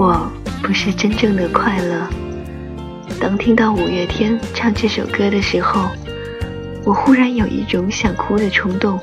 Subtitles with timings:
[0.00, 0.32] 我
[0.62, 2.08] 不是真正的快乐。
[3.20, 5.90] 当听到五月天唱这首歌的时候，
[6.86, 8.98] 我忽然有一种想哭的冲动。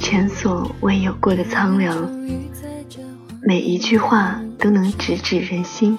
[0.00, 2.10] 前所未有过的苍凉，
[3.40, 5.96] 每一句话都能直指人心，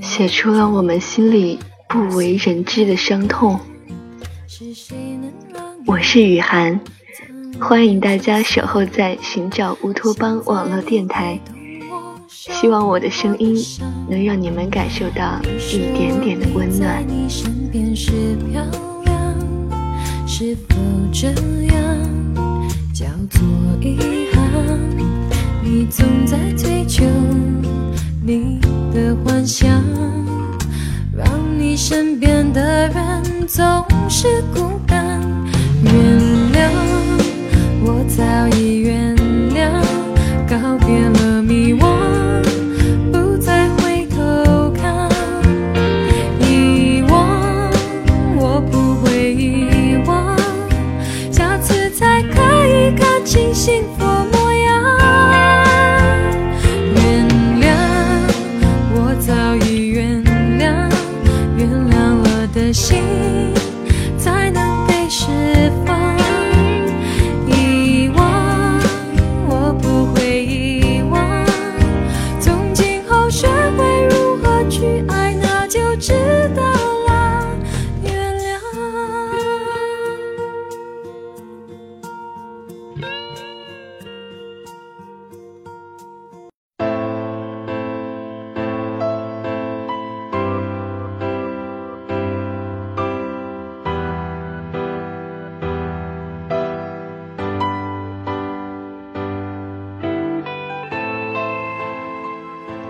[0.00, 3.60] 写出了我们心里不为人知的伤痛。
[5.86, 6.80] 我是雨涵，
[7.60, 11.38] 欢迎大家守候在寻找乌托邦网络电台。
[12.52, 13.56] 希望我的声音
[14.08, 15.40] 能让你们感受到
[15.72, 17.04] 一点点的温暖。
[20.28, 20.76] 是否
[21.12, 21.34] 这样
[22.92, 23.42] 叫做
[23.80, 24.78] 遗憾？
[25.62, 27.04] 你总在追求
[28.22, 28.60] 你
[28.92, 29.82] 的幻想，
[31.16, 31.26] 让
[31.58, 33.64] 你身边的人总
[34.08, 35.20] 是孤单。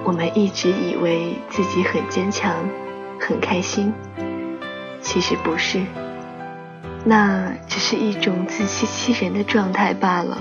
[0.06, 2.55] 我们一直以为自己很坚强，
[3.19, 3.93] 很开心，
[5.03, 5.83] 其实不是，
[7.05, 10.39] 那只是一种自欺欺人的状态罢了。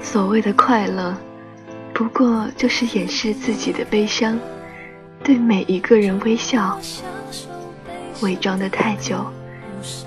[0.00, 1.14] 所谓的快乐，
[1.92, 4.38] 不过就是掩饰自己的悲伤，
[5.22, 6.80] 对每一个人微笑，
[8.22, 9.26] 伪装的太久，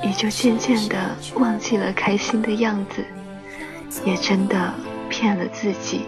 [0.03, 3.05] 也就渐渐的忘记了开心的样子，
[4.03, 4.73] 也真的
[5.09, 6.07] 骗了自己。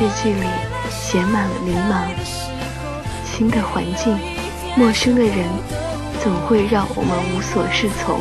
[0.00, 0.46] 日记里
[0.88, 2.06] 写满了迷茫，
[3.24, 4.16] 新的环境，
[4.76, 5.44] 陌生的人，
[6.22, 8.20] 总会让我们无所适从。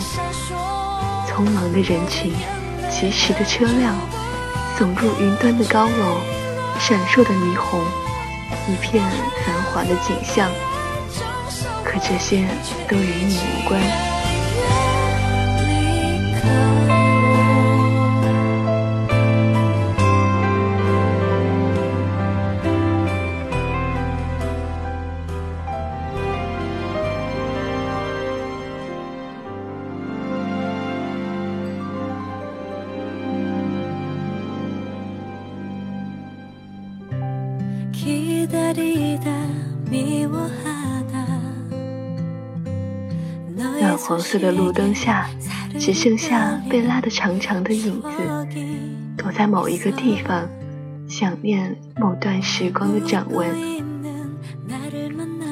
[1.27, 2.33] 匆忙的人群，
[2.89, 3.93] 疾驰的车辆，
[4.75, 6.17] 耸入云端的高楼，
[6.79, 7.79] 闪烁的霓虹，
[8.67, 9.03] 一片
[9.45, 10.49] 繁华的景象。
[11.83, 12.47] 可这些
[12.89, 14.16] 都与你无关。
[43.79, 45.29] 暖黄色的路灯下，
[45.77, 48.09] 只剩下被拉得长长的影子，
[49.17, 50.47] 躲在某一个地方，
[51.09, 53.47] 想念某段时光的掌纹。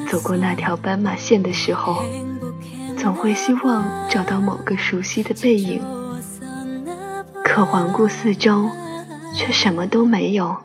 [0.08, 2.02] 走过那条斑马线的时候，
[2.96, 5.82] 总会希望找到某个熟悉的背影，
[7.44, 8.70] 可环顾四周，
[9.34, 10.56] 却什么都没有。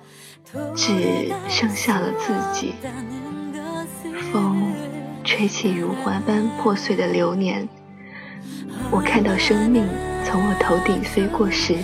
[0.76, 2.76] 只剩下了自己。
[4.32, 4.74] 风
[5.24, 7.68] 吹起如花般破碎的流年，
[8.90, 9.88] 我看到生命
[10.26, 11.78] 从我头顶飞过时，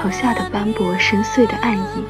[0.00, 2.04] 投下的斑驳深邃的暗影。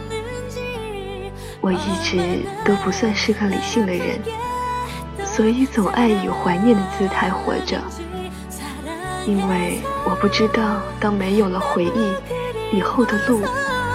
[1.60, 4.19] 我一直都不算是个理性的人，
[5.25, 7.81] 所以总爱以怀念的姿态活着，
[9.26, 13.43] 因为我不知道当没有了回忆以后的路。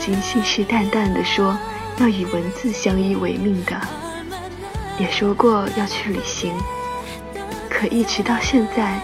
[0.00, 1.56] 经信誓旦旦地说
[1.98, 3.78] 要以文字相依为命的，
[4.98, 6.54] 也说过要去旅行，
[7.68, 8.98] 可一直到现在，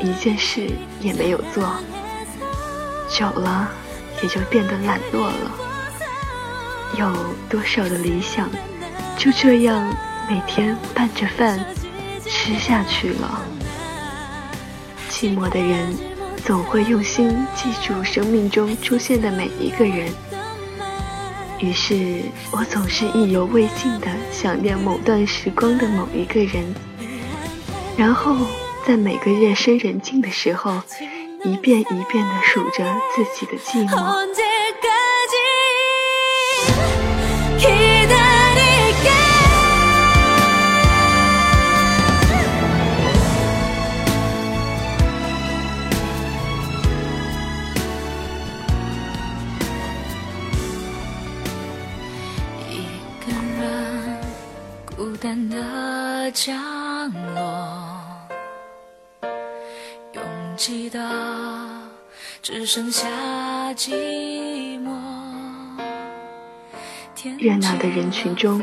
[0.00, 1.70] 一件事也没有做。
[3.10, 3.68] 久了，
[4.22, 5.52] 也就变得懒惰了。
[6.96, 7.12] 有
[7.50, 8.48] 多少的理想，
[9.18, 9.94] 就这样
[10.28, 11.62] 每天拌着饭
[12.24, 13.42] 吃下去了。
[15.10, 16.10] 寂寞的人。
[16.42, 20.10] 总会用心记住生命中出现的每一个人，
[21.60, 26.74] 于是我总是意犹未尽地想念某段时光的某一个人，
[27.96, 28.34] 然后
[28.86, 30.82] 在每个夜深人静的时候，
[31.44, 34.49] 一遍一遍地数着自己的寂寞。
[56.32, 58.00] 降落，
[60.14, 60.22] 拥
[60.56, 60.98] 挤的
[62.40, 63.06] 只剩下
[63.74, 64.88] 寂寞。
[67.38, 68.62] 热闹的人群中，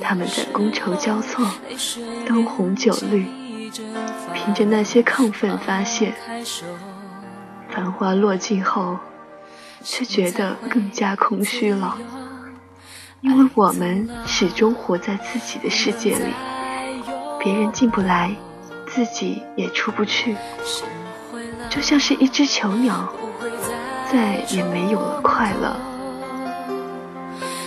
[0.00, 1.48] 他们在觥筹交错，
[2.26, 3.24] 灯红酒绿，
[4.34, 6.12] 凭着那些亢奋发泄。
[7.70, 8.98] 繁华落尽后，
[9.84, 11.96] 却觉得更加空虚了，
[13.20, 16.32] 因为我们始终活在自己的世界里。
[17.38, 18.34] 别人进不来，
[18.88, 20.36] 自己也出不去，
[21.70, 23.12] 就像是一只囚鸟，
[24.10, 25.76] 再也没有了快乐。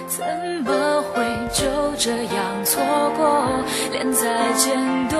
[0.07, 0.25] 怎
[0.65, 1.23] 么会
[1.53, 1.65] 就
[1.97, 2.83] 这样错
[3.15, 3.47] 过？
[3.91, 5.17] 连再见都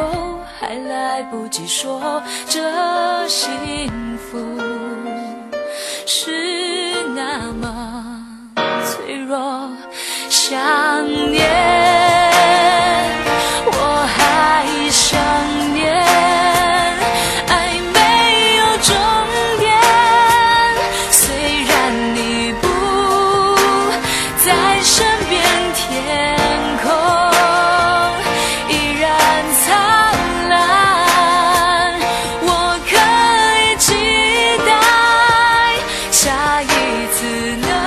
[0.60, 4.38] 还来不及说，这幸福
[6.06, 7.59] 是那么，
[10.50, 10.58] 想
[11.32, 11.48] 念
[13.68, 13.72] 我
[14.18, 15.22] 还想
[15.76, 15.94] 念
[17.48, 17.98] 爱没
[18.58, 18.90] 有终
[19.60, 19.70] 点
[21.12, 21.22] 虽
[21.66, 21.72] 然
[22.16, 22.66] 你不
[24.44, 25.40] 在身边
[25.76, 25.78] 天
[26.82, 26.90] 空
[28.70, 29.06] 依然
[29.62, 29.70] 灿
[30.50, 31.94] 烂
[32.42, 32.50] 我
[32.90, 32.92] 可
[33.62, 33.94] 以期
[34.66, 34.72] 待
[36.10, 36.66] 下一
[37.14, 37.20] 次
[37.68, 37.79] 能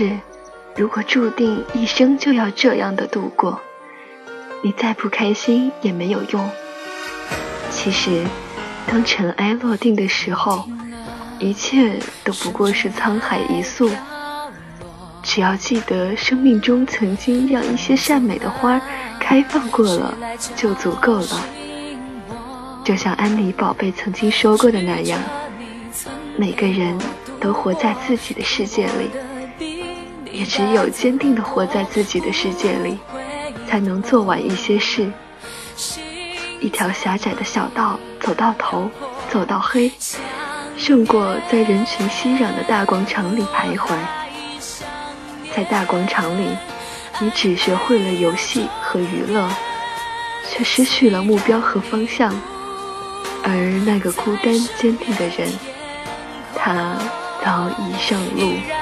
[0.00, 0.18] 是，
[0.76, 3.60] 如果注定一生就要这样的度过，
[4.62, 6.50] 你再不开心也没有用。
[7.68, 8.24] 其实，
[8.86, 10.66] 当尘埃落定的时候，
[11.38, 13.90] 一切都不过是沧海一粟。
[15.22, 18.80] 只要记得生命中曾经让一些善美的花
[19.20, 20.16] 开放过了，
[20.56, 21.44] 就足够了。
[22.82, 25.20] 就像安妮宝贝曾经说过的那样，
[26.38, 26.98] 每个人
[27.38, 29.10] 都活在自己的世界里。
[30.40, 32.98] 也只有坚定地活在自己的世界里，
[33.68, 35.12] 才能做完一些事。
[36.60, 38.88] 一条狭窄的小道，走到头，
[39.28, 39.92] 走到黑，
[40.78, 43.90] 胜过在人群熙攘的大广场里徘徊。
[45.54, 46.46] 在大广场里，
[47.18, 49.46] 你只学会了游戏和娱乐，
[50.48, 52.34] 却失去了目标和方向。
[53.42, 53.52] 而
[53.84, 55.52] 那个孤单坚定的人，
[56.56, 56.96] 他
[57.44, 58.79] 早已上路。